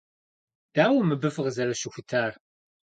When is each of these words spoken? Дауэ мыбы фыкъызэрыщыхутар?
Дауэ 0.73 1.01
мыбы 1.09 1.29
фыкъызэрыщыхутар? 1.35 2.31